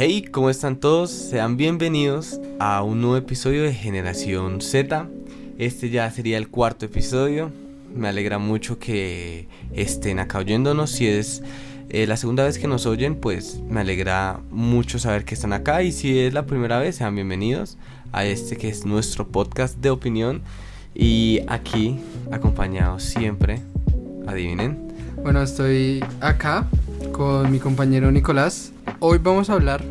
[0.00, 1.10] Hey, ¿cómo están todos?
[1.10, 5.08] Sean bienvenidos a un nuevo episodio de Generación Z.
[5.58, 7.50] Este ya sería el cuarto episodio.
[7.92, 10.92] Me alegra mucho que estén acá oyéndonos.
[10.92, 11.42] Si es
[11.88, 15.82] eh, la segunda vez que nos oyen, pues me alegra mucho saber que están acá.
[15.82, 17.76] Y si es la primera vez, sean bienvenidos
[18.12, 20.42] a este que es nuestro podcast de opinión.
[20.94, 21.98] Y aquí,
[22.30, 23.62] acompañados siempre,
[24.28, 24.78] adivinen.
[25.24, 26.68] Bueno, estoy acá
[27.18, 28.72] con mi compañero Nicolás.
[29.00, 29.82] Hoy vamos a hablar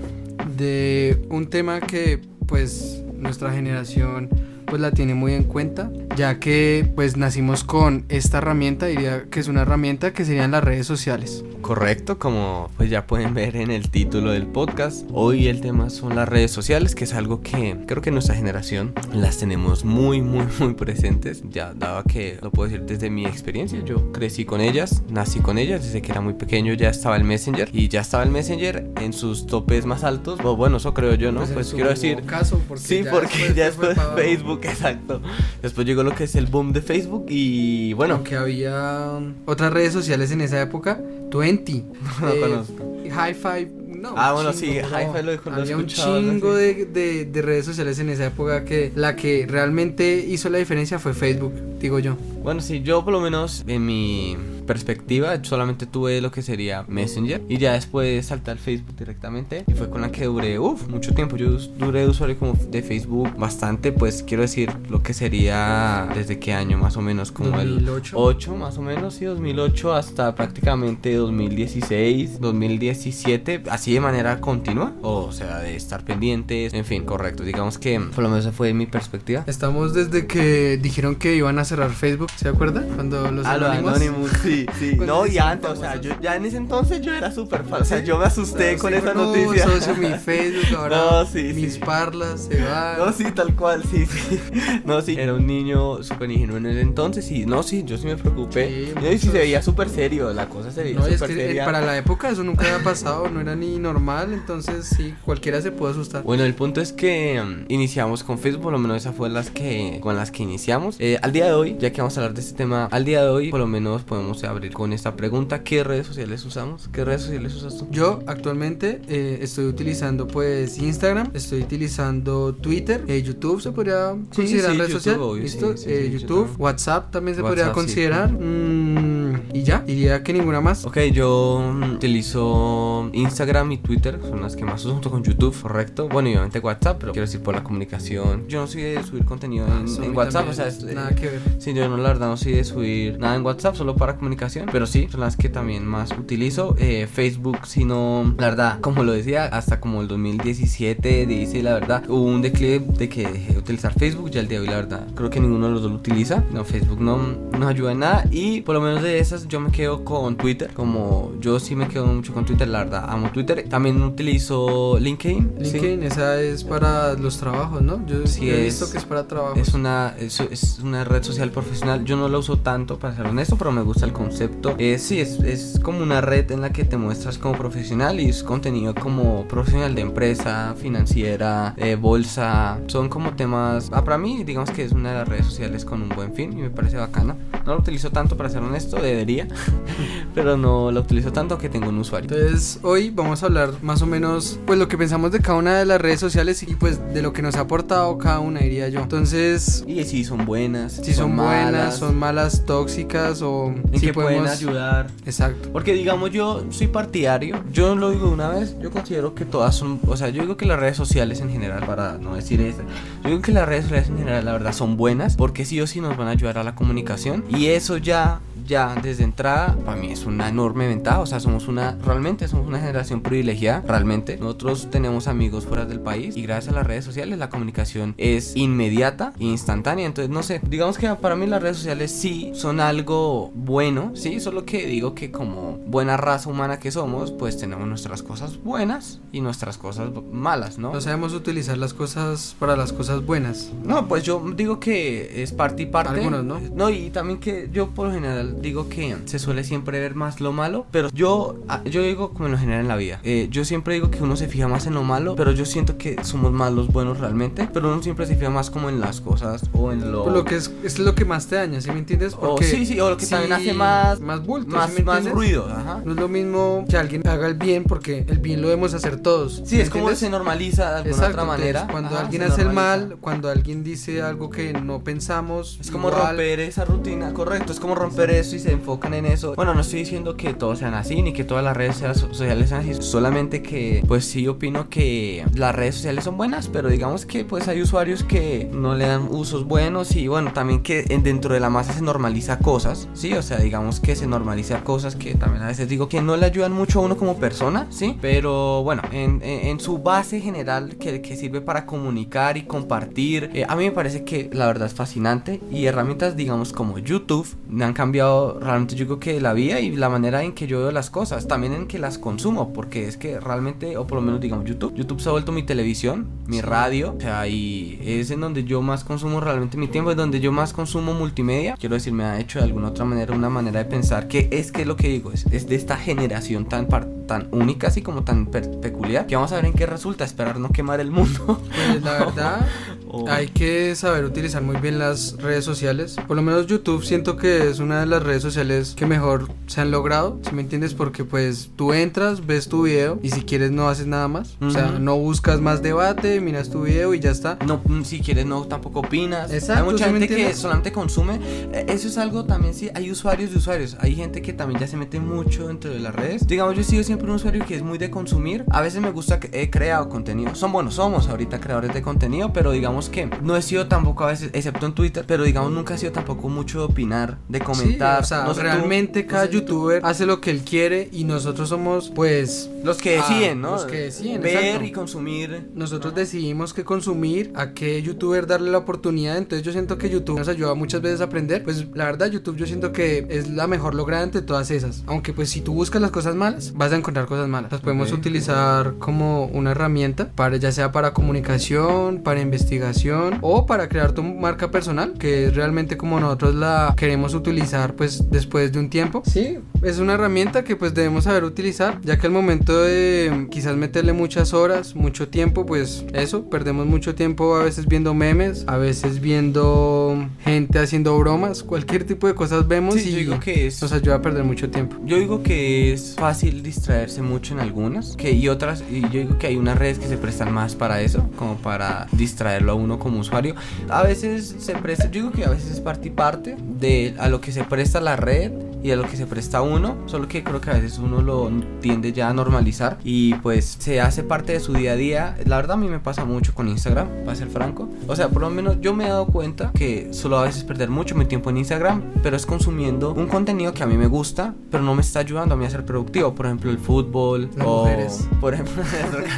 [0.55, 4.29] de un tema que pues nuestra generación
[4.65, 9.39] pues la tiene muy en cuenta, ya que pues nacimos con esta herramienta, diría que
[9.39, 11.45] es una herramienta que serían las redes sociales.
[11.61, 16.15] Correcto, como pues ya pueden ver en el título del podcast, hoy el tema son
[16.15, 20.45] las redes sociales, que es algo que creo que nuestra generación las tenemos muy muy
[20.59, 25.03] muy presentes, ya daba que lo puedo decir desde mi experiencia, yo crecí con ellas,
[25.09, 28.23] nací con ellas, desde que era muy pequeño ya estaba el Messenger y ya estaba
[28.23, 31.41] el Messenger en sus topes más altos, o bueno, eso creo yo, ¿no?
[31.41, 34.17] Pues, Pues, quiero decir, caso, porque sí, ya porque después ya después abajo.
[34.17, 35.21] Facebook, exacto.
[35.61, 39.93] Después llegó lo que es el boom de Facebook y bueno, Aunque había otras redes
[39.93, 41.83] sociales en esa época, Twenty,
[42.21, 42.97] no eh, conozco.
[43.11, 44.13] High Five, no.
[44.15, 44.97] Ah, bueno, chingo, sí, no.
[44.99, 48.91] Hi-Fi lo- lo Había un chingo de, de- de redes sociales en esa época que
[48.95, 52.15] la que realmente hizo la diferencia fue Facebook, digo yo.
[52.47, 57.41] Bueno, sí, yo por lo menos en mi perspectiva solamente tuve lo que sería Messenger
[57.49, 61.13] y ya después salté al Facebook directamente y fue con la que duré, uff, mucho
[61.13, 61.35] tiempo.
[61.35, 66.53] Yo duré usuario como de Facebook bastante, pues quiero decir lo que sería desde qué
[66.53, 68.15] año más o menos, como 2008.
[68.15, 74.93] el 8 más o menos, sí, 2008 hasta prácticamente 2016, 2017, así de manera continua,
[75.01, 77.43] o sea, de estar pendientes, en fin, correcto.
[77.43, 79.43] Digamos que por lo menos esa fue mi perspectiva.
[79.47, 82.83] Estamos desde que dijeron que iban a cerrar Facebook, ¿se acuerda?
[82.95, 83.95] Cuando los Ah, lo anónimos.
[83.95, 84.95] Anonymous, sí, sí.
[85.05, 87.81] No, y antes, o sea, yo ya en ese entonces yo era súper fan.
[87.81, 89.63] O sea, yo me asusté No, con sí, esa no, noticia.
[89.65, 91.79] socio, mi Facebook, ahora No, sí, mis sí.
[91.79, 92.97] parlas se van.
[92.99, 94.39] No, sí, tal cual, sí, sí.
[94.85, 98.05] No, sí, era un niño súper ingenuo en ese entonces y no, sí, yo sí
[98.05, 98.67] me preocupé.
[98.87, 101.27] Sí, no, y sí se veía súper serio, la cosa se veía No, es que
[101.27, 101.65] seria.
[101.65, 105.71] para la época eso nunca había pasado, no era ni normal, entonces sí, cualquiera se
[105.71, 106.23] pudo asustar.
[106.23, 109.49] Bueno, el punto es que mm, iniciamos con Facebook, por lo menos esas fue las
[109.49, 110.95] que con las que iniciamos.
[110.99, 113.21] Eh, al día de hoy, ya que vamos a hablar de este tema, al día
[113.23, 116.89] de hoy por lo menos podemos abrir con esta pregunta, ¿qué redes sociales usamos?
[116.91, 117.87] ¿Qué redes sociales usas tú?
[117.91, 124.37] Yo actualmente eh, estoy utilizando pues Instagram, estoy utilizando Twitter, eh, YouTube se podría Sí,
[124.37, 125.77] considerar sí, red YouTube, social, obvio, ¿listo?
[125.77, 126.55] sí, sí, Eh, YouTube, YouTube.
[126.61, 129.16] WhatsApp también se WhatsApp, podría considerar Mm,
[129.53, 130.85] y ya, diría que ninguna más.
[130.85, 135.55] Ok, yo mm, utilizo Instagram y Twitter, son las que más uso junto con YouTube,
[135.61, 136.07] correcto.
[136.09, 138.47] Bueno, y obviamente WhatsApp, pero quiero decir por la comunicación.
[138.47, 140.93] Yo no soy de subir contenido en, Eso a en WhatsApp, o sea, es, eh,
[140.93, 141.41] nada que ver.
[141.59, 144.69] Sí, yo no, la verdad no soy de subir nada en WhatsApp, solo para comunicación.
[144.71, 146.75] Pero sí, son las que también más utilizo.
[146.79, 151.73] Eh, Facebook, si no, la verdad, como lo decía, hasta como el 2017, dice la
[151.73, 154.29] verdad, hubo un declive de que dejé de utilizar Facebook.
[154.31, 156.43] Ya el día de hoy, la verdad, creo que ninguno de los dos lo utiliza.
[156.51, 158.25] No, Facebook no nos ayuda en nada.
[158.31, 160.73] Y por lo menos de esas, yo me quedo con Twitter.
[160.73, 163.67] Como yo sí me quedo mucho con Twitter, la verdad, amo Twitter.
[163.69, 165.53] También utilizo LinkedIn.
[165.63, 165.71] sí.
[165.73, 168.05] LinkedIn, esa es para los trabajos, ¿no?
[168.05, 169.57] Yo Sí, he visto que es para trabajos.
[169.59, 172.03] Es una, es, es una red social profesional.
[172.05, 174.75] Yo no la uso tanto, para ser honesto, pero me gusta el concepto.
[174.77, 178.29] Eh, sí, es, es como una red en la que te muestras como profesional y
[178.29, 182.79] es contenido como profesional de empresa, financiera, de bolsa.
[182.87, 183.89] Son como temas.
[183.91, 186.53] Ah, para mí, digamos que es una de las redes sociales con un buen fin
[186.53, 187.35] y me parece bacana.
[187.65, 189.47] No la utilizo tanto, para ser honesto, debería,
[190.35, 192.29] pero no la utilizo tanto que tengo un usuario.
[192.29, 195.77] Entonces hoy vamos a hablar más o menos pues lo que pensamos de cada una
[195.77, 198.89] de las redes sociales y pues de lo que nos ha aportado cada una diría
[198.89, 199.01] yo.
[199.01, 204.07] Entonces Y si son buenas, si son, buenas, malas, son malas, tóxicas o en si
[204.07, 205.07] qué pueden podemos ayudar.
[205.25, 205.69] Exacto.
[205.71, 209.99] Porque digamos yo soy partidario, yo lo digo una vez, yo considero que todas son,
[210.07, 212.83] o sea, yo digo que las redes sociales en general, para no decir esa,
[213.23, 215.87] yo digo que las redes sociales en general la verdad son buenas porque sí o
[215.87, 219.99] sí nos van a ayudar a la comunicación y eso ya, ya desde entrada para
[219.99, 224.37] mí es una enorme ventaja, o sea, somos una, realmente somos una generación privilegiada, realmente,
[224.37, 228.55] nosotros tenemos amigos fuera del país y gracias a las redes sociales la comunicación es
[228.55, 232.79] inmediata e instantánea, entonces no sé, digamos que para mí las redes sociales sí son
[232.79, 237.87] algo bueno, sí, solo que digo que como buena raza humana que somos, pues tenemos
[237.87, 240.93] nuestras cosas buenas y nuestras cosas malas, ¿no?
[240.93, 243.71] No sabemos utilizar las cosas para las cosas buenas.
[243.83, 246.19] No, pues yo digo que es parte y parte.
[246.19, 246.59] Algunos, ¿no?
[246.75, 250.15] No, y también que yo por lo general general digo que se suele siempre ver
[250.15, 253.19] más lo malo, pero yo, ah, yo digo como en lo general en la vida.
[253.23, 255.97] Eh, yo siempre digo que uno se fija más en lo malo, pero yo siento
[255.97, 259.21] que somos más los buenos realmente, pero uno siempre se fija más como en las
[259.21, 260.29] cosas o en lo...
[260.29, 262.33] Lo que es, es lo que más te daña, ¿sí me entiendes?
[262.33, 264.19] o, Porque sí, sí, o lo que sí, también hace más...
[264.19, 266.01] más bulto, más, ¿sí me más ruido, ajá.
[266.03, 269.19] No es lo mismo que alguien haga el bien porque el bien lo debemos hacer
[269.21, 269.61] todos.
[269.65, 271.87] Sí, ¿me es como se normaliza de alguna Exacto, otra entonces, manera.
[271.91, 273.07] cuando Ajá, alguien hace el normaliza.
[273.07, 277.71] mal, cuando alguien dice algo que no pensamos, Es como igual, romper esa rutina, correcto,
[277.71, 279.53] es como romper eso y se enfocan en eso.
[279.55, 282.81] Bueno, no estoy diciendo que todos sean así, ni que todas las redes sociales sean
[282.81, 287.43] así, solamente que pues sí opino que las redes sociales son buenas, pero digamos que
[287.45, 291.53] pues hay usuarios que no le dan usos buenos y bueno, también que en- dentro
[291.53, 295.35] de la masa se normaliza cosas, sí, o sea, digamos que se normaliza cosas que
[295.35, 298.83] también a veces digo que no le ayudan mucho a uno como persona, sí, pero
[298.83, 303.65] bueno, en, en- en su base general que, que sirve para comunicar y compartir, eh,
[303.67, 307.83] a mí me parece que la verdad es fascinante y herramientas digamos como YouTube me
[307.85, 310.91] han cambiado realmente yo creo que la vida y la manera en que yo veo
[310.91, 314.39] las cosas, también en que las consumo, porque es que realmente, o por lo menos
[314.41, 316.61] digamos YouTube, YouTube se ha vuelto mi televisión, mi Sí.
[316.61, 320.39] radio, o sea, y es en donde yo más consumo realmente mi tiempo, es donde
[320.39, 323.79] yo más consumo multimedia, quiero decir, me ha hecho de alguna otra manera una manera
[323.79, 326.87] de pensar que es que lo que digo es, es de esta generación tan
[327.27, 330.69] tan única así como tan peculiar que vamos a ver en qué resulta esperar no
[330.71, 331.59] quemar el mundo.
[331.91, 332.65] Pues la verdad,
[333.09, 336.15] O- hay que saber utilizar muy bien las redes sociales.
[336.27, 339.81] Por lo menos YouTube siento que es una de las redes sociales que mejor se
[339.81, 340.39] han logrado.
[340.47, 344.07] Si me entiendes, porque pues tú entras, ves tu video y si quieres no haces
[344.07, 344.55] nada más.
[344.61, 347.57] O sea, no buscas más debate, miras tu video y ya está.
[347.65, 349.51] No, mm, si quieres, no, tampoco opinas.
[349.51, 351.39] Exacto, hay mucha ¿sí me gente que solamente consume.
[351.73, 352.89] Eh, Eso es algo también, sí.
[352.93, 353.97] Hay usuarios de usuarios.
[353.99, 356.47] Hay gente que también ya se mete mucho dentro de las redes.
[356.47, 358.65] Digamos, yo he sido siempre un usuario que es muy de consumir.
[358.71, 360.55] A veces me gusta que he creado contenido.
[360.55, 364.27] Son buenos, somos ahorita creadores de contenido, pero digamos que no he sido tampoco a
[364.27, 368.19] veces, excepto en Twitter, pero digamos nunca he sido tampoco mucho de opinar, de comentar.
[368.19, 369.53] Sí, o sea, No sé tú, realmente no cada sé tú.
[369.59, 373.71] youtuber hace lo que él quiere y nosotros somos, pues, Los que Ah, deciden, ¿no?
[373.71, 374.85] los que deciden, Ver exacto.
[374.85, 375.69] y consumir.
[375.75, 379.37] nosotros decidimos qué consumir, a qué youtuber darle la oportunidad.
[379.37, 381.63] Entonces yo siento que YouTube nos ayuda muchas veces a aprender.
[381.63, 385.03] Pues la verdad, YouTube yo siento que es la mejor lograda entre todas esas.
[385.07, 387.71] Aunque pues si tú buscas las cosas malas, vas a encontrar cosas malas.
[387.71, 388.19] Las podemos Ok.
[388.19, 392.39] utilizar como una herramienta, para, ya sea para comunicación, para
[392.87, 397.95] investigación o para crear tu marca personal, que es realmente como nosotros la queremos utilizar
[397.95, 399.23] pues después de un tiempo.
[399.25, 403.75] Sí, es una herramienta que pues debemos saber utilizar, ya que al momento de quizás
[403.75, 408.77] meterle muchas horas, mucho tiempo, pues eso, perdemos mucho tiempo a veces viendo memes, a
[408.77, 413.67] veces viendo gente haciendo bromas, cualquier tipo de cosas vemos Sí, y yo digo que
[413.67, 414.97] es nos ayuda a perder mucho tiempo.
[415.05, 419.37] Yo digo que es fácil distraerse mucho en algunas, que y otras, y yo digo
[419.37, 422.99] que hay unas redes que se prestan más para eso, como para distraerlo a uno
[422.99, 423.55] como usuario.
[423.89, 427.29] A veces se presta, yo digo que a veces es parte y parte de a
[427.29, 428.51] lo que se presta la red
[428.83, 431.51] y a lo que se presta uno, solo que creo que a veces uno lo
[431.81, 435.35] tiende ya a normalizar y pues se hace parte de su día a día.
[435.45, 437.89] La verdad a mí me pasa mucho con Instagram, para ser franco.
[438.07, 440.89] O sea, por lo menos yo me he dado cuenta que solo a veces perder
[440.89, 444.53] mucho mi tiempo en Instagram, pero es consumiendo un contenido que a mí me gusta,
[444.71, 446.33] pero no me está ayudando a mí a ser productivo.
[446.35, 448.27] Por ejemplo, el fútbol Las o mujeres.
[448.39, 448.83] por ejemplo,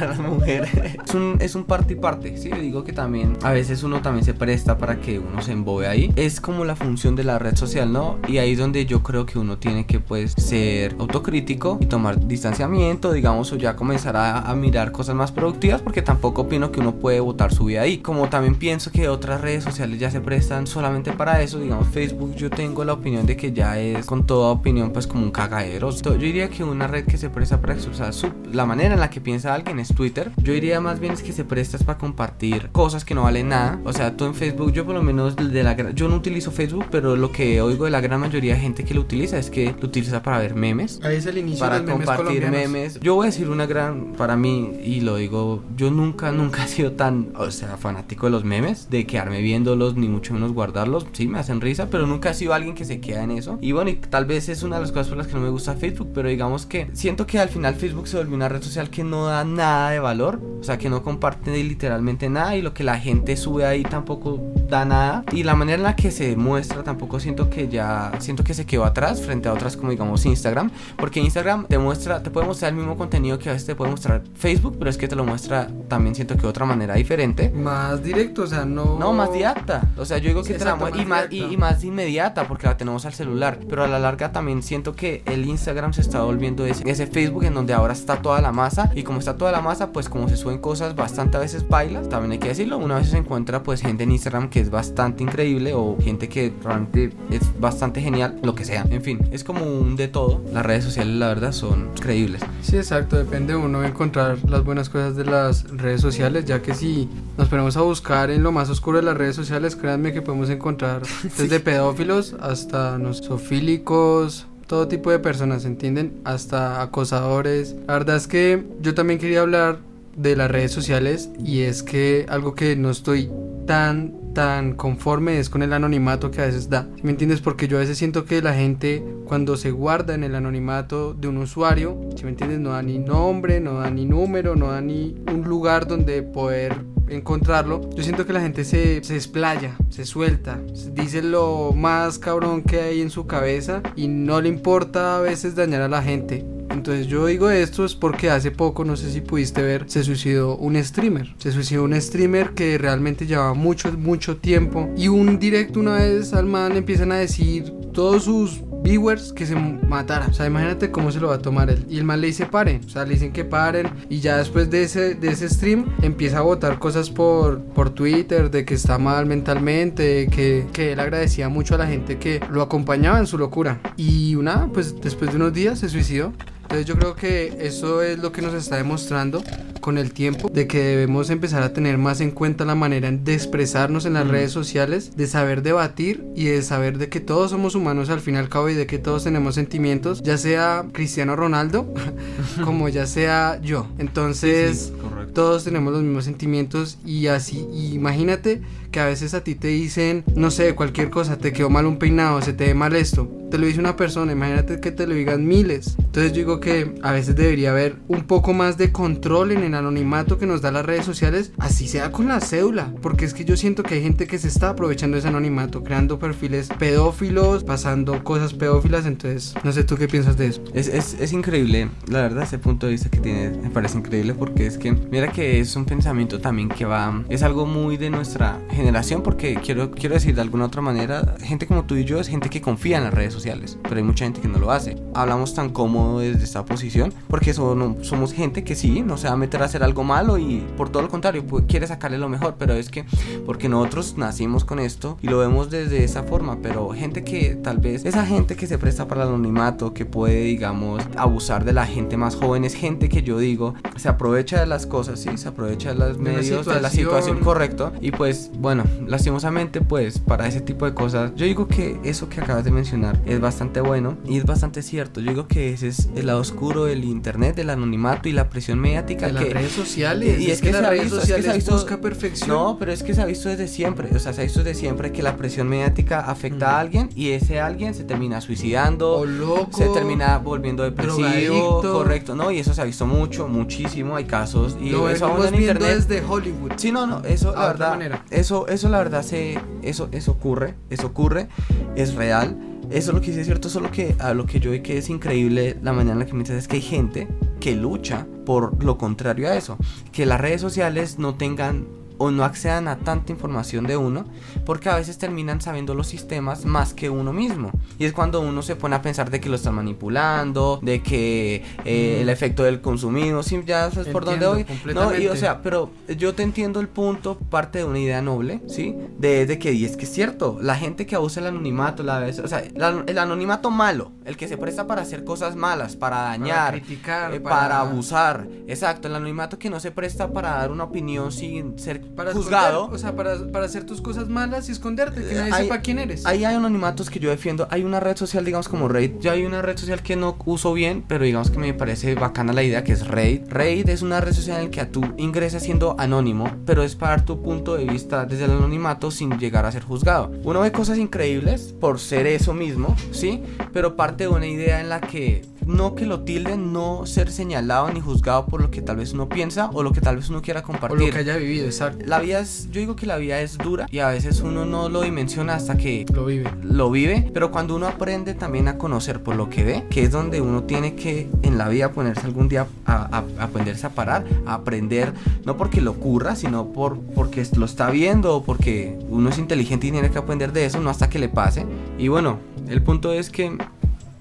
[0.00, 0.70] a las mujeres.
[1.06, 4.24] Es un, es un parte y parte, sí, digo que también a veces uno también
[4.24, 6.12] se presta para que uno se embobe ahí.
[6.16, 8.18] Es como la función de la red social, ¿no?
[8.28, 12.26] Y ahí es donde yo creo que uno tiene que pues ser autocrítico y tomar
[12.26, 16.80] distanciamiento, digamos, o ya comenzar a, a mirar cosas más productivas, porque tampoco opino que
[16.80, 17.98] uno puede botar su vida ahí.
[17.98, 22.34] Como también pienso que otras redes sociales ya se prestan solamente para eso, digamos, Facebook
[22.34, 25.90] yo tengo la opinión de que ya es con toda opinión pues como un cagadero.
[25.90, 29.10] Yo diría que una red que se presta para expresar su, la manera en la
[29.10, 30.32] que piensa alguien es Twitter.
[30.38, 33.48] Yo diría más bien es que se presta es para compartir cosas que no valen
[33.48, 33.80] nada.
[33.84, 36.86] O sea, tú en Facebook, yo por lo menos de la yo no utilizo Facebook,
[36.90, 39.74] pero lo que oigo de la gran mayoría de gente que lo utiliza es que
[39.80, 42.70] lo utiliza para ver memes Ahí es el inicio para memes compartir colombianos.
[42.70, 43.00] memes.
[43.00, 46.68] Yo voy a decir una gran, para mí, y lo digo, yo nunca, nunca he
[46.68, 51.06] sido tan, o sea, fanático de los memes, de quedarme viéndolos, ni mucho menos guardarlos.
[51.12, 53.58] Sí, me hacen risa, pero nunca he sido alguien que se queda en eso.
[53.60, 55.50] Y bueno, y tal vez es una de las cosas por las que no me
[55.50, 58.90] gusta Facebook, pero digamos que siento que al final Facebook se volvió una red social
[58.90, 62.74] que no da nada de valor, o sea, que no comparte literalmente nada y lo
[62.74, 64.38] que la gente sube ahí tampoco
[64.68, 65.24] da nada.
[65.32, 68.66] Y la manera en la que se muestra tampoco siento que ya, siento que se
[68.66, 72.70] quedó atrás frente a otras como digamos Instagram, porque Instagram te muestra, te puede mostrar
[72.72, 75.24] el mismo contenido que a veces te puede mostrar Facebook, pero es que te lo
[75.24, 77.50] muestra también siento que de otra manera diferente.
[77.50, 78.98] Más directo, o sea, no...
[78.98, 79.88] No, más directa.
[79.96, 81.56] O sea, yo digo que Sí, te la exacto, mu- y, más más, y, y
[81.56, 83.58] más inmediata porque la tenemos al celular.
[83.68, 87.44] Pero a la larga también siento que el Instagram se está volviendo ese, ese Facebook
[87.44, 88.90] en donde ahora está toda la masa.
[88.94, 92.08] Y como está toda la masa, pues como se suben cosas bastante a veces bailas,
[92.08, 92.78] también hay que decirlo.
[92.78, 96.52] Una vez se encuentra pues gente en Instagram que es bastante increíble o gente que
[96.62, 98.86] realmente es bastante genial, lo que sea.
[98.90, 100.42] En fin, es como un de todo.
[100.52, 102.42] Las redes sociales, la verdad, son increíbles.
[102.62, 106.74] Sí, exacto, depende de uno encontrar las buenas cosas de las redes sociales, ya que
[106.74, 110.22] si nos ponemos a buscar en lo más oscuro de las redes sociales, créanme que
[110.22, 111.02] podemos encontrar
[111.38, 116.20] desde pedófilos hasta no, sofílicos, todo tipo de personas, ¿entienden?
[116.24, 117.74] Hasta acosadores.
[117.86, 119.78] La verdad es que yo también quería hablar
[120.16, 123.30] de las redes sociales y es que algo que no estoy
[123.66, 126.88] tan tan conforme es con el anonimato que a veces da.
[127.02, 127.40] ¿Me entiendes?
[127.40, 131.28] Porque yo a veces siento que la gente cuando se guarda en el anonimato de
[131.28, 134.80] un usuario, si me entiendes, no da ni nombre, no da ni número, no da
[134.80, 136.76] ni un lugar donde poder
[137.08, 140.60] encontrarlo, yo siento que la gente se, se explaya, se suelta,
[140.92, 145.56] dice lo más cabrón que hay en su cabeza y no le importa a veces
[145.56, 146.44] dañar a la gente.
[146.70, 150.56] Entonces yo digo esto es porque hace poco, no sé si pudiste ver, se suicidó
[150.56, 151.34] un streamer.
[151.38, 154.88] Se suicidó un streamer que realmente llevaba mucho, mucho tiempo.
[154.96, 159.54] Y un directo una vez al man empiezan a decir todos sus viewers que se
[159.54, 160.28] matara.
[160.28, 161.84] O sea, imagínate cómo se lo va a tomar él.
[161.88, 162.82] Y el man le dice paren.
[162.86, 163.88] O sea, le dicen que paren.
[164.08, 168.50] Y ya después de ese, de ese stream empieza a votar cosas por, por Twitter
[168.50, 170.28] de que está mal mentalmente.
[170.28, 173.80] Que, que él agradecía mucho a la gente que lo acompañaba en su locura.
[173.96, 176.32] Y una, pues después de unos días se suicidó.
[176.70, 179.42] Entonces yo creo que eso es lo que nos está demostrando
[179.80, 183.34] con el tiempo, de que debemos empezar a tener más en cuenta la manera de
[183.34, 184.30] expresarnos en las Mm.
[184.30, 188.34] redes sociales, de saber debatir y de saber de que todos somos humanos al fin
[188.36, 191.92] y al cabo y de que todos tenemos sentimientos, ya sea Cristiano Ronaldo
[192.64, 193.88] como ya sea yo.
[193.98, 194.92] Entonces...
[195.00, 195.20] correcto.
[195.30, 199.68] Todos tenemos los mismos sentimientos y así, y imagínate que a veces a ti te
[199.68, 203.30] dicen, no sé, cualquier cosa, te quedó mal un peinado, se te ve mal esto,
[203.48, 205.94] te lo dice una persona, imagínate que te lo digan miles.
[205.98, 209.74] Entonces yo digo que a veces debería haber un poco más de control en el
[209.74, 213.44] anonimato que nos da las redes sociales, así sea con la cédula, porque es que
[213.44, 218.22] yo siento que hay gente que se está aprovechando ese anonimato, creando perfiles pedófilos, pasando
[218.22, 220.62] cosas pedófilas, entonces no sé tú qué piensas de eso.
[220.74, 224.34] Es, es, es increíble, la verdad, ese punto de vista que tiene me parece increíble
[224.34, 228.10] porque es que, mira que es un pensamiento también que va, es algo muy de
[228.10, 232.20] nuestra generación porque quiero, quiero decir de alguna otra manera, gente como tú y yo
[232.20, 234.70] es gente que confía en las redes sociales, pero hay mucha gente que no lo
[234.70, 234.96] hace.
[235.14, 239.34] Hablamos tan cómodo desde esta posición porque son- somos gente que sí, no se va
[239.34, 242.28] a meter a hacer algo malo y por todo lo contrario, pues, quiere sacarle lo
[242.28, 243.04] mejor, pero es que
[243.46, 247.78] porque nosotros nacimos con esto y lo vemos desde esa forma, pero gente que tal
[247.78, 251.86] vez, esa gente que se presta para el anonimato, que puede, digamos, abusar de la
[251.86, 255.48] gente más joven, es gente que yo digo, se aprovecha de las cosas, sí, se
[255.48, 256.90] aprovecha de los medios, de la situación.
[256.90, 261.98] situación correcto, y pues, bueno, lastimosamente, pues, para ese tipo de cosas, yo digo que
[262.04, 265.72] eso que acabas de mencionar es bastante bueno y es bastante cierto, yo digo que
[265.72, 269.44] ese es el lado oscuro del internet, del anonimato y la presión mediática De las
[269.44, 269.54] que...
[269.54, 272.48] redes sociales, Y es, que, las redes visto- es que sociales visto- busca perfección.
[272.50, 274.08] No, pero es que se ha visto desde siempre.
[274.14, 276.80] O sea, se ha visto desde siempre que la presión mediática afecta a Ujú.
[276.80, 279.16] alguien y ese alguien se termina suicidando.
[279.18, 282.50] o loco, se termina volviendo depresivo, correcto, ¿no?
[282.50, 285.96] Y eso se ha visto mucho, muchísimo, hay casos y lo eso aún en internet.
[286.06, 286.72] desde Hollywood.
[286.76, 288.24] Sí, no, no, eso A la verdad, manera.
[288.30, 291.48] eso eso la verdad se eso eso ocurre, eso ocurre,
[291.96, 292.56] es real.
[292.90, 295.08] Eso lo que sí es cierto, solo que a lo que yo vi que es
[295.10, 297.28] increíble la manera en la que me dices es que hay gente
[297.60, 299.78] que lucha por lo contrario a eso,
[300.10, 301.86] que las redes sociales no tengan
[302.22, 304.26] o no accedan a tanta información de uno,
[304.66, 307.70] porque a veces terminan sabiendo los sistemas más que uno mismo.
[307.98, 311.64] Y es cuando uno se pone a pensar de que lo están manipulando, de que
[311.84, 312.22] eh, Mm.
[312.22, 314.66] el efecto del consumismo, ya sabes por dónde voy.
[314.94, 318.60] No, y o sea, pero yo te entiendo el punto, parte de una idea noble,
[318.66, 318.94] ¿sí?
[319.18, 322.18] De, de que, y es que es cierto, la gente que abusa el anonimato, la
[322.18, 325.96] vez, o sea, el, el anonimato malo, el que se presta para hacer cosas malas,
[325.96, 327.80] para dañar, para criticar, eh, para...
[327.80, 332.32] abusar, exacto, el anonimato que no se presta para dar una opinión sin ser para
[332.32, 332.84] juzgado.
[332.84, 335.80] esconder, o sea, para, para hacer tus cosas malas y esconderte, que nadie hay- sepa
[335.80, 336.26] quién eres.
[336.26, 337.66] Ahí hay anonimatos que yo defiendo.
[337.70, 339.12] Hay una red social, digamos, como Raid.
[339.20, 342.52] Yo hay una red social que no uso bien, pero digamos que me parece bacana
[342.52, 343.42] la idea que es Raid.
[343.48, 347.16] Raid es una red social en la que tú ingresas siendo anónimo, pero es para
[347.16, 350.30] dar tu punto de vista desde el anonimato sin llegar a ser juzgado.
[350.44, 353.42] Uno ve cosas increíbles por ser eso mismo, ¿sí?
[353.72, 357.90] Pero parte de una idea en la que no que lo tilden, no ser señalado
[357.92, 360.42] ni juzgado por lo que tal vez uno piensa o lo que tal vez uno
[360.42, 361.00] quiera o compartir.
[361.00, 362.04] lo que haya vivido, exacto.
[362.06, 364.88] La vida es, yo digo que la vida es dura y a veces uno no
[364.88, 366.50] lo dimensiona hasta que Lo vive.
[366.62, 370.10] lo vive, pero cuando uno aprende también a conocer por lo que ve, que es
[370.10, 373.90] donde uno tiene que en la vida ponerse algún día a, a- a aprenderse a
[373.90, 375.12] parar, a aprender,
[375.44, 379.86] no porque lo ocurra, sino por, porque lo está viendo o porque uno es inteligente
[379.86, 381.64] y tiene que aprender de eso, no hasta que le pase.
[381.98, 383.56] Y bueno, el punto es que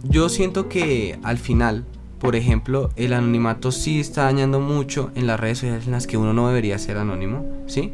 [0.03, 1.85] yo siento que al final,
[2.19, 6.17] por ejemplo, el anonimato sí está dañando mucho en las redes sociales en las que
[6.17, 7.91] uno no debería ser anónimo, ¿sí?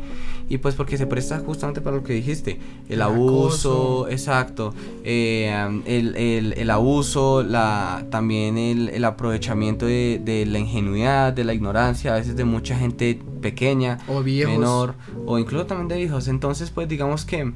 [0.48, 4.10] y pues porque se presta justamente para lo que dijiste, el, El abuso, acoso.
[4.10, 5.52] exacto, eh,
[5.88, 11.56] el, el- el abuso, la, también el, el aprovechamiento de, de la ingenuidad, de la
[11.56, 14.54] ignorancia, a veces de mucha gente pequeña, O viejos.
[14.54, 14.94] menor,
[15.26, 16.28] o incluso también de hijos.
[16.28, 17.52] Entonces, pues digamos que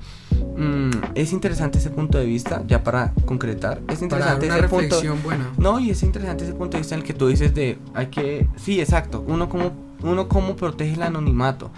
[0.59, 4.67] mm, es interesante ese punto de vista, ya para concretar, es Para interesante una ese
[4.67, 5.01] punto.
[5.23, 5.49] buena.
[5.57, 8.07] No, y es interesante ese punto de vista en el que tú dices de, hay
[8.07, 9.71] que, sí, exacto, uno como,
[10.03, 11.71] uno como protege el anonimato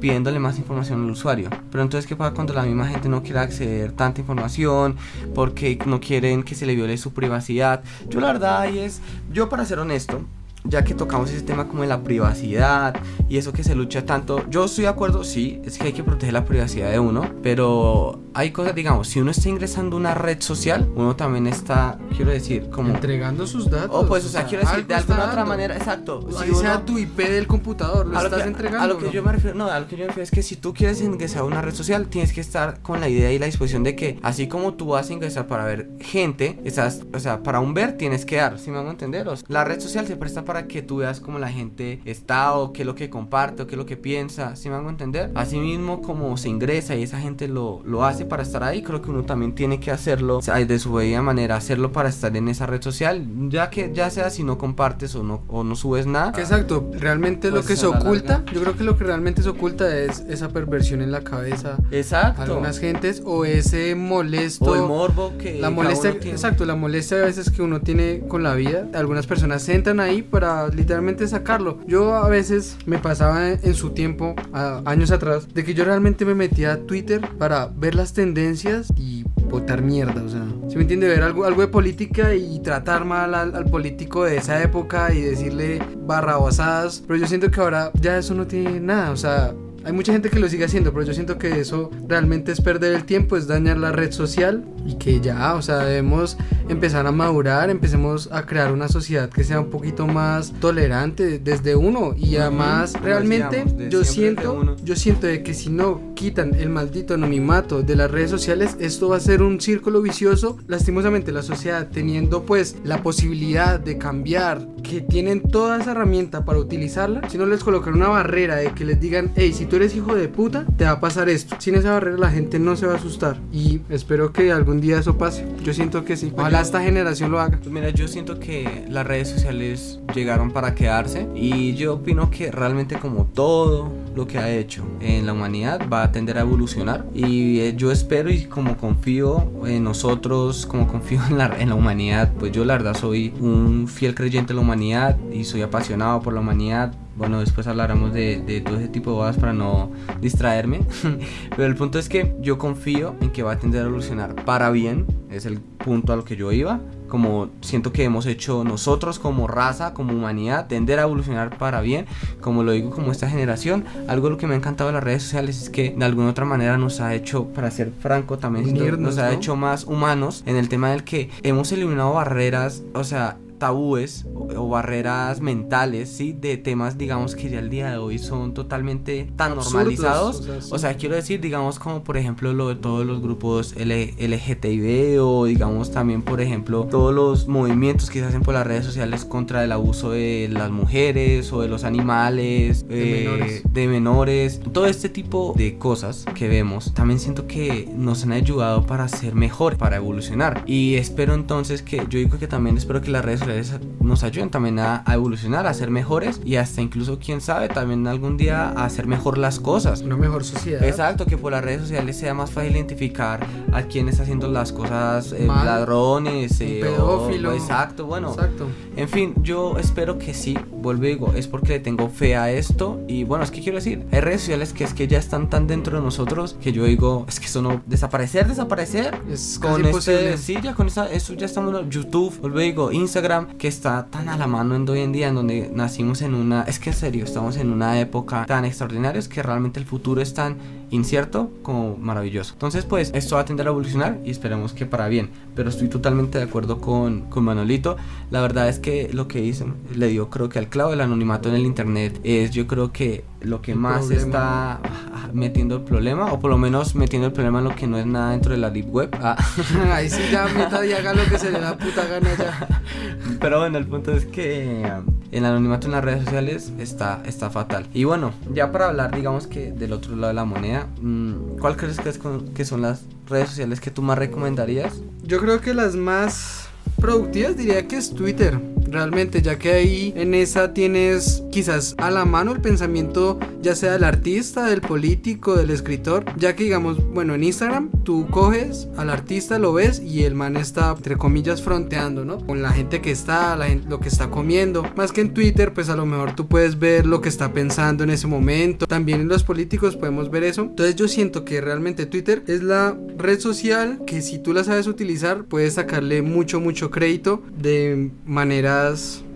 [0.00, 1.48] pidiéndole más información al usuario.
[1.70, 4.96] Pero entonces, ¿qué pasa cuando la misma gente no quiere acceder tanta información
[5.32, 7.84] porque no quieren que se le viole su privacidad?
[8.08, 9.00] Yo la verdad ahí es,
[9.32, 10.22] yo para ser honesto,
[10.64, 12.94] ya que tocamos ese tema como de la privacidad
[13.28, 16.04] y eso que se lucha tanto, yo estoy de acuerdo, sí, es que hay que
[16.04, 20.14] proteger la privacidad de uno, pero hay cosas, digamos, si uno está ingresando a una
[20.14, 22.94] red social, uno también está, quiero decir, como...
[22.94, 23.90] Entregando sus datos.
[23.92, 25.46] O pues, o sea, quiero decir, de alguna otra dando.
[25.48, 26.26] manera, exacto.
[26.42, 28.82] si uno- sea tu IP del computador, lo a lo, estás que, entregando.
[28.84, 29.12] a lo que ¿no?
[29.12, 31.00] yo me refiero, no, a lo que yo me refiero es que si tú quieres
[31.02, 33.96] ingresar a una red social, tienes que estar con la idea y la disposición de
[33.96, 37.74] que así como tú vas a ingresar para ver gente, estás, o sea, para un
[37.74, 39.28] ver tienes que dar, si me van a entender?
[39.28, 42.54] O sea, la red social se presta para que tú veas cómo la gente está
[42.54, 44.86] o qué es lo que comparte o qué es lo que piensa, si me van
[44.86, 45.30] a entender?
[45.34, 49.02] Así mismo como se ingresa y esa gente lo, lo hace para estar ahí, creo
[49.02, 52.36] que uno también tiene que hacerlo o sea, de su debida manera, hacerlo para estar
[52.36, 55.74] en esa red social, ya que ya sea si no compartes o no, o no
[55.76, 56.32] subes nada.
[56.38, 58.52] Exacto, realmente lo Pues, que se oculta, larga.
[58.52, 62.42] yo creo que lo que realmente se oculta es esa perversión en la cabeza Exacto.
[62.42, 67.26] algunas gentes o ese molesto O el morbo que la molestia, exacto, la molestia a
[67.26, 68.86] veces que uno tiene con la vida.
[68.94, 70.41] Algunas personas entran ahí para
[70.74, 71.78] literalmente sacarlo.
[71.86, 76.34] Yo a veces me pasaba en, su tiempo, años atrás, de que yo realmente me
[76.34, 81.08] metía a Twitter para ver las tendencias y botar mierda, o sea, si me entiende?
[81.08, 87.02] Ver algo, de política y tratar mal al, político de esa época y decirle barrabasadas,
[87.06, 89.52] pero yo siento que ahora ya eso no tiene nada, o sea,
[89.84, 92.94] hay mucha gente que lo sigue haciendo, pero yo siento que eso realmente es perder
[92.94, 96.36] el tiempo, es dañar la red social y que ya, o sea, debemos
[96.68, 101.74] empezar a madurar, empecemos a crear una sociedad que sea un poquito más tolerante desde
[101.76, 107.14] uno y además realmente yo siento, yo siento de que si no quitan el maldito
[107.14, 111.88] anonimato de las redes sociales, esto va a ser un círculo vicioso, lastimosamente la sociedad
[111.92, 117.46] teniendo pues la posibilidad de cambiar, que tienen toda esa herramienta para utilizarla, si no
[117.46, 120.66] les colocan una barrera de que les digan, hey, si tú eres hijo de puta,
[120.76, 121.56] te va a pasar esto.
[121.58, 123.38] Sin esa barrera la gente no se va a asustar.
[123.54, 125.46] Y espero que algún día eso pase.
[125.64, 126.30] Yo siento que sí.
[126.36, 127.56] Ojalá esta generación lo haga.
[127.56, 132.50] Pues mira, yo siento que las redes sociales llegaron para quedarse y yo opino que
[132.50, 137.06] realmente como todo lo que ha hecho en la humanidad va a tender a evolucionar
[137.14, 141.76] y eh, yo espero y como confío en nosotros, como confío en la, en la
[141.76, 146.20] humanidad, pues yo la verdad soy un fiel creyente de la humanidad y soy apasionado
[146.20, 146.92] por la humanidad.
[147.16, 150.80] Bueno, después hablaremos de, de todo ese tipo de cosas para no distraerme.
[151.56, 154.70] Pero el punto es que yo confío en que va a tender a evolucionar para
[154.70, 155.06] bien.
[155.30, 156.80] Es el punto a lo que yo iba.
[157.08, 162.06] Como siento que hemos hecho nosotros como raza, como humanidad, tender a evolucionar para bien.
[162.40, 163.84] Como lo digo, como esta generación.
[164.08, 166.30] Algo de lo que me ha encantado de las redes sociales es que de alguna
[166.30, 169.32] otra manera nos ha hecho, para ser franco, también Unirnos, nos ha ¿no?
[169.32, 174.48] hecho más humanos en el tema del que hemos eliminado barreras, o sea, tabúes o,
[174.56, 176.32] o barreras mentales, ¿sí?
[176.32, 180.40] De temas, digamos, que ya al día de hoy son totalmente tan Absurdos, normalizados.
[180.40, 180.68] o sea, sí.
[180.72, 185.22] O sea, quiero decir, digamos, como por ejemplo lo de todos los grupos L LGTB
[185.22, 189.24] o digamos también, por ejemplo, todos los movimientos que se hacen por las redes sociales
[189.24, 193.62] contra el abuso de las mujeres o de los animales, De eh, menores.
[193.72, 198.86] de menores, todo este tipo de cosas que vemos, también siento que nos han ayudado
[198.86, 200.64] para ser mejor, para evolucionar.
[200.66, 203.51] Y espero entonces que, yo digo que también espero que las redes sociales
[204.00, 208.06] nos ayuden también a, a evolucionar, a ser mejores y hasta incluso, quién sabe, también
[208.06, 210.02] algún día a hacer mejor las cosas.
[210.02, 210.82] Una mejor sociedad.
[210.84, 214.72] Exacto, que por las redes sociales sea más fácil identificar a quién está haciendo las
[214.72, 215.64] cosas, eh, Mal.
[215.66, 217.52] ladrones, eh, o- pedófilo.
[217.52, 218.66] exacto, bueno, Exacto.
[218.96, 222.50] en fin, yo espero que sí, vuelvo y digo, es porque le tengo fe a
[222.50, 225.48] esto y bueno, es que quiero decir, hay redes sociales que es que ya están
[225.50, 229.14] tan dentro de nosotros que yo digo, es que eso no, desaparecer, desaparecer.
[229.30, 233.41] Es Con este, sí, ya con esa, eso ya estamos YouTube, vuelvo y digo, Instagram,
[233.58, 236.62] que está tan a la mano en hoy en día, en donde nacimos en una,
[236.62, 240.20] es que en serio, estamos en una época tan extraordinaria, es que realmente el futuro
[240.20, 240.56] es tan
[240.90, 242.52] incierto como maravilloso.
[242.52, 245.30] Entonces, pues, esto va a tender a evolucionar y esperemos que para bien.
[245.54, 247.96] Pero estoy totalmente de acuerdo con, con Manolito.
[248.30, 251.48] La verdad es que lo que dicen le dio, creo que al clavo del anonimato
[251.48, 254.22] en el internet es, yo creo que lo que El más problema.
[254.22, 257.86] está ah, metiendo el problema, o por lo menos metiendo el problema en lo que
[257.86, 259.10] no es nada dentro de la deep web.
[259.20, 259.36] Ah.
[259.92, 262.68] Ahí sí ya meta y haga lo que se le da puta gana ya.
[263.40, 264.90] Pero bueno, el punto es que
[265.30, 267.86] el anonimato en las redes sociales está, está fatal.
[267.92, 271.76] Y bueno, ya para hablar, digamos que del otro lado de la moneda, mm, ¿cuál
[271.76, 272.20] crees que, es
[272.54, 275.00] que son las redes sociales que tú más recomendarías?
[275.22, 276.68] Yo creo que las más
[277.00, 278.60] productivas diría que es Twitter
[278.92, 283.92] realmente, ya que ahí en esa tienes quizás a la mano el pensamiento ya sea
[283.92, 289.10] del artista, del político, del escritor, ya que digamos, bueno, en Instagram tú coges al
[289.10, 292.38] artista, lo ves y el man está, entre comillas, fronteando, ¿no?
[292.38, 294.84] Con la gente que está, la gente, lo que está comiendo.
[294.96, 298.04] Más que en Twitter, pues a lo mejor tú puedes ver lo que está pensando
[298.04, 298.86] en ese momento.
[298.86, 300.62] También en los políticos podemos ver eso.
[300.62, 304.86] Entonces yo siento que realmente Twitter es la red social que si tú la sabes
[304.86, 308.81] utilizar, puedes sacarle mucho, mucho crédito de manera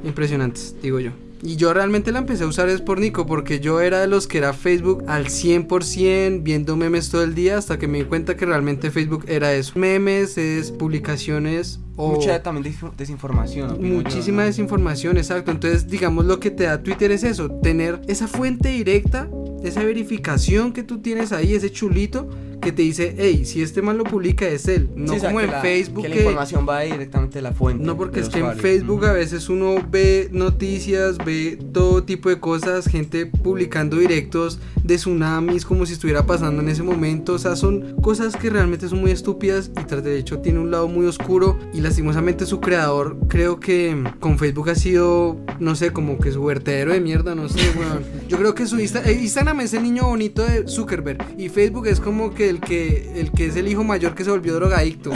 [0.04, 1.11] impresionantes, digo yo.
[1.42, 4.26] Y yo realmente la empecé a usar es por Nico, porque yo era de los
[4.26, 8.37] que era Facebook al 100%, viendo memes todo el día, hasta que me di cuenta
[8.37, 9.78] que realmente Facebook era eso.
[9.78, 12.12] Memes, es publicaciones o...
[12.12, 13.82] Mucha también desinformación.
[13.82, 15.50] Muchísima desinformación, exacto.
[15.50, 19.28] Entonces, digamos, lo que te da Twitter es eso, tener esa fuente directa,
[19.62, 22.28] esa verificación que tú tienes ahí, ese chulito
[22.66, 26.02] que te dice, hey, si este man lo publica es él, no como en Facebook.
[26.02, 27.85] Que la información va directamente de la fuente.
[27.85, 32.40] No, porque es que en Facebook a veces uno ve noticias, ve todo tipo de
[32.40, 37.35] cosas, gente publicando directos de tsunamis como si estuviera pasando en ese momento.
[37.35, 40.72] O sea, son cosas que realmente son muy estúpidas y tras de hecho tiene un
[40.72, 45.92] lado muy oscuro y lastimosamente su creador creo que con Facebook ha sido, no sé,
[45.92, 47.61] como que su vertedero de mierda, no sé,
[48.26, 52.00] Yo creo que su eh, Instagram es el niño bonito de Zuckerberg y Facebook es
[52.00, 55.12] como que el que, el que es el hijo mayor que se volvió drogadicto,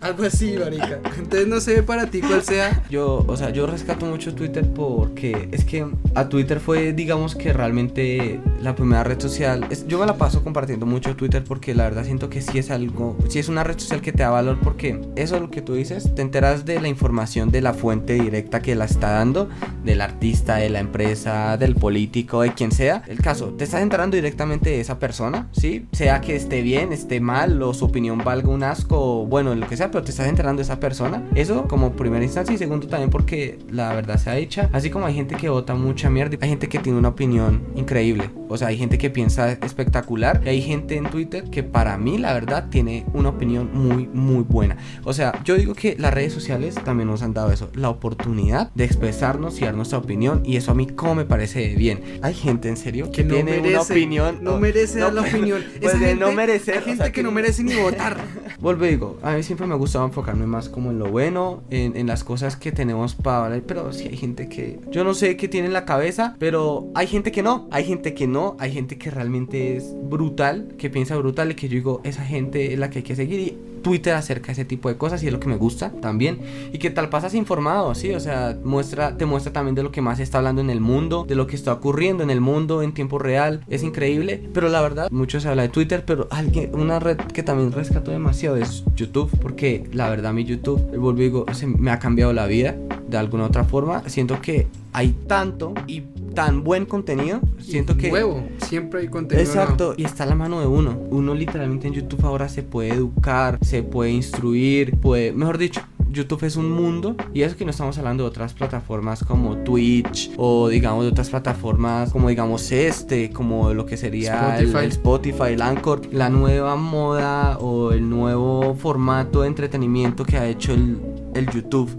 [0.00, 0.98] Algo así, marica.
[1.18, 2.82] Entonces no sé para ti cuál sea.
[2.88, 7.52] Yo, o sea, yo rescato mucho Twitter porque es que a Twitter fue, digamos que
[7.52, 9.66] realmente la primera red social.
[9.86, 13.16] yo me la paso compartiendo mucho Twitter porque la verdad siento que sí es algo,
[13.28, 15.74] sí es una red social que te da valor porque eso es lo que tú
[15.74, 19.48] dices, te enteras de la información de la fuente directa que la está dando,
[19.84, 23.02] del artista, de la empresa, del político, de quien sea.
[23.06, 25.86] El caso, te estás enterando directamente de esa persona, ¿sí?
[25.92, 29.76] Sea que esté bien, esté mal o su opinión valga un asco, bueno, lo que
[29.76, 31.22] sea pero te estás enterando de esa persona.
[31.34, 34.68] Eso como primera instancia y segundo también porque la verdad se ha hecha.
[34.72, 38.30] Así como hay gente que vota mucha mierda, hay gente que tiene una opinión increíble.
[38.48, 42.18] O sea, hay gente que piensa espectacular y hay gente en Twitter que para mí
[42.18, 44.76] la verdad tiene una opinión muy, muy buena.
[45.04, 48.70] O sea, yo digo que las redes sociales también nos han dado eso, la oportunidad
[48.74, 52.18] de expresarnos y dar nuestra opinión y eso a mí como me parece bien.
[52.22, 54.38] Hay gente en serio que, tiene una opinión.
[54.42, 55.64] No, merece dar la opinión.
[55.80, 56.72] Pues no merece.
[56.72, 58.16] Hay gente que, no merece ni votar.
[58.60, 62.06] Vuelvo y digo, a mí siempre me gustaba enfocarme más como en lo bueno, en,
[62.06, 65.48] las cosas que tenemos para hablar, pero sí hay gente que yo no sé qué
[65.48, 68.98] tiene en la cabeza, pero hay gente que no, hay gente que no, hay gente
[68.98, 72.90] que realmente es brutal, que piensa brutal y que yo digo, esa gente es la
[72.90, 75.48] que hay que seguir Twitter acerca de ese tipo de cosas y es lo que
[75.48, 76.40] me gusta también.
[76.72, 78.12] Y que tal pasas informado, ¿sí?
[78.12, 80.80] O sea, muestra, te muestra también de lo que más se está hablando en el
[80.80, 83.64] mundo, de lo que está ocurriendo en el mundo en tiempo real.
[83.68, 87.42] Es increíble, pero la verdad, mucho se habla de Twitter, pero alguien, una red que
[87.42, 92.32] también rescató demasiado es YouTube, porque la verdad mi YouTube, vuelvo y me ha cambiado
[92.32, 92.76] la vida
[93.08, 94.02] de alguna otra forma.
[94.08, 96.02] Siento que hay tanto y
[96.34, 97.40] tan buen contenido.
[97.58, 98.10] Siento que.
[98.10, 99.46] Huevo, siempre hay contenido.
[99.46, 100.98] Exacto, y está a la mano de uno.
[101.10, 105.32] Uno literalmente en YouTube ahora se puede educar, se puede instruir, puede.
[105.32, 109.22] Mejor dicho, YouTube es un mundo y eso que no estamos hablando de otras plataformas
[109.22, 114.74] como Twitch o digamos de otras plataformas como digamos este, como lo que sería El,
[114.74, 120.74] Spotify, el Anchor, la nueva moda o el nuevo formato de entretenimiento que ha hecho
[120.74, 120.98] el,
[121.34, 121.90] el YouTube,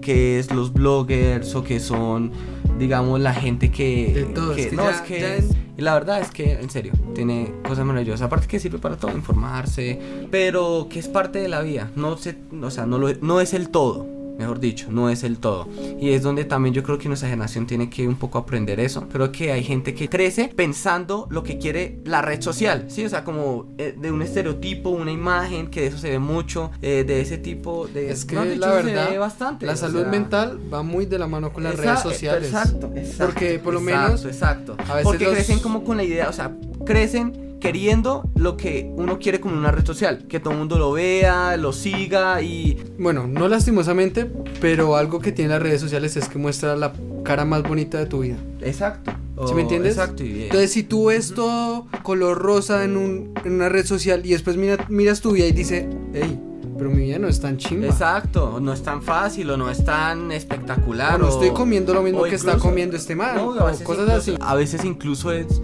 [0.00, 2.32] que es los bloggers o que son
[2.80, 4.26] digamos, la gente que...
[4.34, 5.44] no, es que...
[5.76, 8.22] Y la verdad es que, en serio, tiene cosas maravillosas.
[8.22, 9.98] Aparte que sirve para todo, informarse,
[10.30, 11.90] pero que es parte de la vida.
[11.96, 15.38] No, se, o sea, no, lo, no es el todo mejor dicho, no es el
[15.38, 15.68] todo.
[16.00, 19.08] Y es donde también yo creo que nuestra generación tiene que un poco aprender eso.
[19.08, 23.04] Creo que hay gente que crece pensando lo que quiere la red social, ¿sí?
[23.04, 26.70] O sea, como eh, de un estereotipo, una imagen, que de eso se ve mucho,
[26.82, 28.10] eh, de ese tipo de...
[28.10, 29.66] Es que la verdad, bastante.
[29.66, 32.48] La salud mental va muy de la mano con las redes sociales.
[32.48, 33.26] Exacto, exacto.
[33.26, 34.24] Porque por lo menos...
[34.24, 34.76] Exacto.
[34.88, 39.18] A veces Porque crecen como con la idea, o sea, crecen queriendo lo que uno
[39.18, 42.82] quiere como una red social, que todo el mundo lo vea, lo siga y...
[42.98, 46.92] Bueno, no lastimosamente, pero algo que tiene las redes sociales es que muestra la
[47.22, 48.38] cara más bonita de tu vida.
[48.62, 49.12] Exacto.
[49.46, 49.92] ¿Sí me entiendes?
[49.92, 50.22] Exacto.
[50.22, 54.56] Entonces, si tú ves todo color rosa en, un, en una red social y después
[54.56, 56.38] miras tu vida y dice, hey,
[56.76, 57.86] pero mi vida no es tan chimba.
[57.86, 61.16] Exacto, no es tan fácil o no es tan espectacular.
[61.16, 63.38] O no estoy comiendo lo mismo que está comiendo este man.
[63.38, 64.34] o cosas así.
[64.40, 65.60] A veces incluso es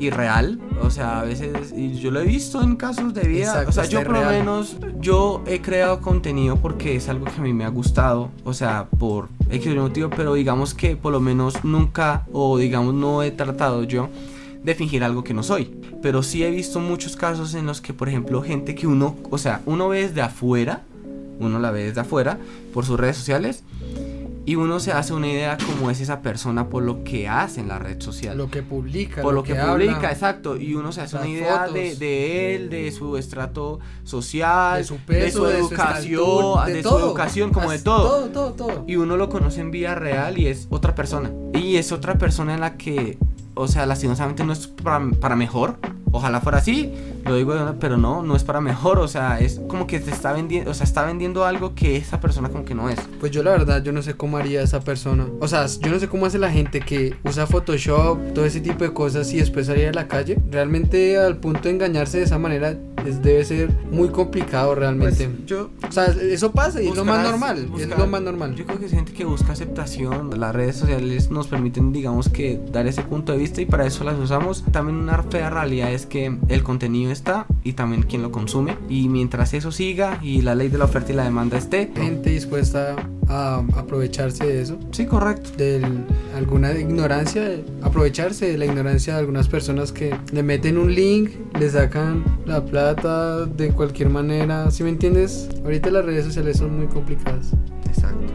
[0.00, 0.58] irreal.
[0.82, 3.62] O sea, a veces, y yo lo he visto en casos de vida.
[3.62, 7.38] Exacto, o sea, yo por lo menos, yo he creado contenido porque es algo que
[7.38, 8.30] a mí me ha gustado.
[8.44, 13.22] O sea, por X motivo, pero digamos que por lo menos nunca, o digamos, no
[13.22, 14.08] he tratado yo
[14.64, 15.70] de fingir algo que no soy.
[16.02, 19.38] Pero sí he visto muchos casos en los que, por ejemplo, gente que uno, o
[19.38, 20.82] sea, uno ve desde afuera,
[21.38, 22.38] uno la ve desde afuera
[22.72, 23.64] por sus redes sociales
[24.46, 27.68] y uno se hace una idea cómo es esa persona por lo que hace en
[27.68, 28.36] la red social.
[28.36, 32.54] Lo que publica, por lo que, publica, exacto, y uno se hace una idea de,
[32.54, 37.08] él, de su estrato social, de su peso, de su educación, de, su todo.
[37.08, 38.08] educación, como de todo.
[38.08, 38.84] Todo, todo, todo.
[38.86, 41.30] Y uno lo conoce en vida real y es otra persona.
[41.54, 43.18] Y es otra persona en la que,
[43.54, 45.78] o sea, lastimosamente no es para, para mejor.
[46.12, 46.92] Ojalá fuera así,
[47.24, 48.98] lo digo, pero no, no es para mejor.
[48.98, 52.20] O sea, es como que te está vendiendo, o sea, está vendiendo algo que esa
[52.20, 52.98] persona como que no es.
[53.20, 55.26] Pues yo la verdad, yo no sé cómo haría esa persona.
[55.40, 58.84] O sea, yo no sé cómo hace la gente que usa Photoshop, todo ese tipo
[58.84, 60.38] de cosas y después salir a la calle.
[60.50, 65.28] Realmente al punto de engañarse de esa manera es, debe ser muy complicado realmente.
[65.28, 67.58] Pues, yo o sea, eso pasa y es lo más normal.
[67.64, 68.54] es buscar- lo más normal.
[68.54, 70.38] Yo creo que es gente que busca aceptación.
[70.38, 74.04] Las redes sociales nos permiten, digamos, que dar ese punto de vista y para eso
[74.04, 74.64] las usamos.
[74.72, 78.76] También una fea realidad es que el contenido está y también quien lo consume.
[78.88, 81.90] Y mientras eso siga y la ley de la oferta y la demanda esté.
[81.94, 82.96] Gente dispuesta
[83.30, 84.78] a aprovecharse de eso.
[84.90, 85.50] Sí, correcto.
[85.56, 85.80] de
[86.36, 91.70] alguna ignorancia, aprovecharse de la ignorancia de algunas personas que le meten un link, le
[91.70, 95.48] sacan la plata de cualquier manera, ¿sí me entiendes?
[95.64, 97.52] Ahorita las redes sociales son muy complicadas.
[97.88, 98.32] Exacto.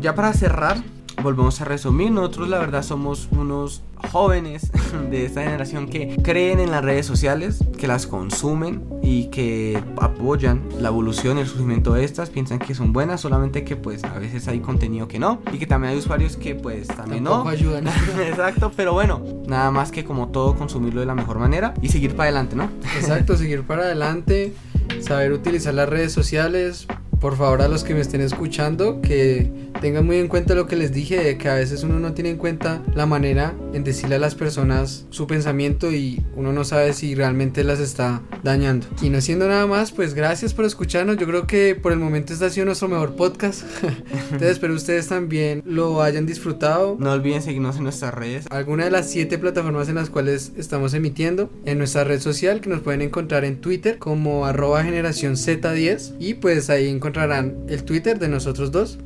[0.00, 0.82] Ya para cerrar,
[1.26, 2.12] volvemos a resumir.
[2.12, 4.70] Nosotros la verdad somos unos jóvenes
[5.10, 10.62] de esta generación que creen en las redes sociales, que las consumen y que apoyan
[10.80, 14.18] la evolución y el surgimiento de estas, piensan que son buenas, solamente que pues a
[14.20, 17.50] veces hay contenido que no y que también hay usuarios que pues también Tampoco no.
[17.50, 17.88] ayudan.
[18.28, 22.12] Exacto, pero bueno, nada más que como todo consumirlo de la mejor manera y seguir
[22.14, 22.70] para adelante, ¿no?
[22.96, 24.54] Exacto, seguir para adelante,
[25.00, 26.86] saber utilizar las redes sociales.
[27.20, 30.76] Por favor, a los que me estén escuchando, que tengan muy en cuenta lo que
[30.76, 34.16] les dije, de que a veces uno no tiene en cuenta la manera en decirle
[34.16, 38.86] a las personas su pensamiento y uno no sabe si realmente las está dañando.
[39.02, 41.16] Y no siendo nada más, pues gracias por escucharnos.
[41.16, 43.62] Yo creo que por el momento este ha sido nuestro mejor podcast.
[44.24, 48.46] Entonces espero ustedes también lo hayan disfrutado No olviden seguirnos en nuestras redes.
[48.50, 52.68] alguna de las siete plataformas en las cuales estamos emitiendo en nuestra red social que
[52.68, 58.18] nos pueden encontrar en Twitter como arroba generación Z10 y pues ahí encontrarán el Twitter
[58.18, 58.98] de nosotros dos.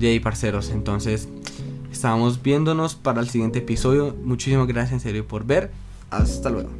[0.00, 1.28] Jay, parceros, entonces
[1.92, 4.14] estábamos viéndonos para el siguiente episodio.
[4.22, 5.70] Muchísimas gracias en serio por ver.
[6.10, 6.70] Hasta luego.